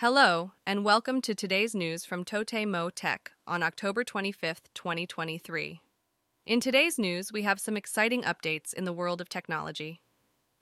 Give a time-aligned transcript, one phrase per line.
[0.00, 5.82] Hello, and welcome to today's news from TotemoTech on October 25th, 2023.
[6.46, 10.00] In today's news, we have some exciting updates in the world of technology.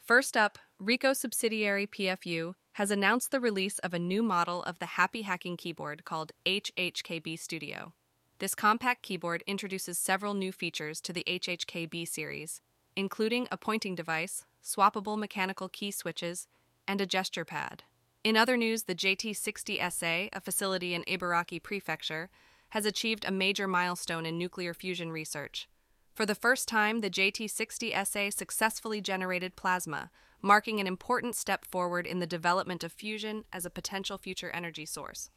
[0.04, 4.87] First up, Ricoh subsidiary PFU has announced the release of a new model of the
[4.87, 7.93] happy hacking keyboard called HHKB Studio.
[8.41, 12.61] This compact keyboard introduces several new features to the HHKB series,
[12.96, 16.48] including a pointing device, swappable mechanical key switches,
[16.89, 17.84] and a gesture pad.
[18.29, 22.29] In other news, the JT60SA, a facility in Ibaraki Prefecture,
[22.69, 25.67] has achieved a major milestone in nuclear fusion research.
[26.13, 30.11] For the first time, the JT60SA successfully generated plasma,
[30.43, 34.84] marking an important step forward in the development of fusion as a potential future energy
[34.84, 35.31] source.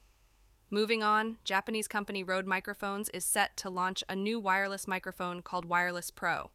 [0.69, 5.63] Moving on, Japanese company Rode Microphones is set to launch a new wireless microphone called
[5.63, 6.51] Wireless Pro.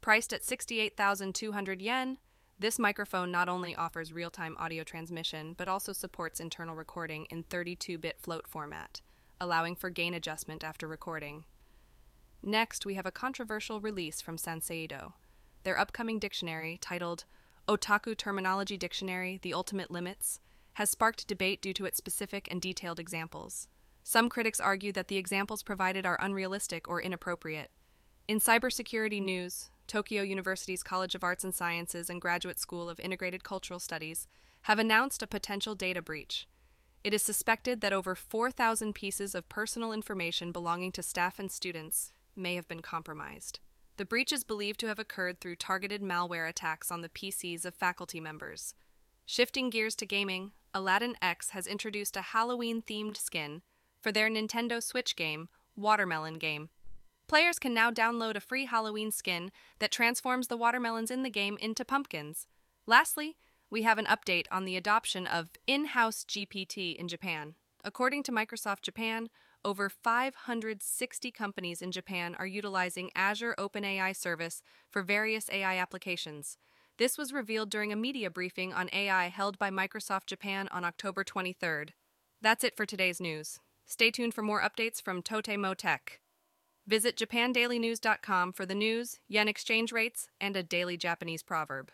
[0.00, 2.16] Priced at 68,200 yen,
[2.60, 7.44] this microphone not only offers real time audio transmission, but also supports internal recording in
[7.44, 9.00] 32 bit float format,
[9.40, 11.44] allowing for gain adjustment after recording.
[12.42, 15.12] Next, we have a controversial release from Sanseido.
[15.62, 17.24] Their upcoming dictionary, titled
[17.68, 20.40] Otaku Terminology Dictionary The Ultimate Limits,
[20.74, 23.68] has sparked debate due to its specific and detailed examples.
[24.02, 27.70] Some critics argue that the examples provided are unrealistic or inappropriate.
[28.26, 33.42] In cybersecurity news, Tokyo University's College of Arts and Sciences and Graduate School of Integrated
[33.42, 34.28] Cultural Studies
[34.62, 36.46] have announced a potential data breach.
[37.02, 42.12] It is suspected that over 4,000 pieces of personal information belonging to staff and students
[42.36, 43.60] may have been compromised.
[43.96, 47.74] The breach is believed to have occurred through targeted malware attacks on the PCs of
[47.74, 48.74] faculty members.
[49.24, 53.62] Shifting gears to gaming, Aladdin X has introduced a Halloween themed skin
[54.02, 56.68] for their Nintendo Switch game, Watermelon Game.
[57.28, 61.58] Players can now download a free Halloween skin that transforms the watermelons in the game
[61.60, 62.46] into pumpkins.
[62.86, 63.36] Lastly,
[63.70, 67.54] we have an update on the adoption of in house GPT in Japan.
[67.84, 69.28] According to Microsoft Japan,
[69.62, 76.56] over 560 companies in Japan are utilizing Azure OpenAI service for various AI applications.
[76.96, 81.24] This was revealed during a media briefing on AI held by Microsoft Japan on October
[81.24, 81.90] 23rd.
[82.40, 83.60] That's it for today's news.
[83.84, 86.20] Stay tuned for more updates from Totemo Tech.
[86.88, 91.90] Visit japandailynews.com for the news, yen exchange rates, and a daily Japanese proverb.